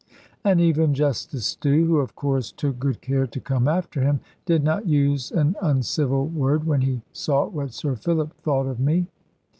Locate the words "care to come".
3.01-3.67